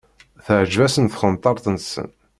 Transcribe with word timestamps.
Teεǧeb-asen 0.45 1.05
tqenṭert-nsen. 1.07 2.09